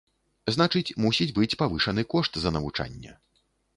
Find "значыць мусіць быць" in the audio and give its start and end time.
0.55-1.49